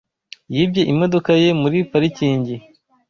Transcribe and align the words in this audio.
Yibye 0.53 0.81
imodoka 0.93 1.31
ye 1.41 1.49
muri 1.61 1.77
parikingi. 1.91 2.55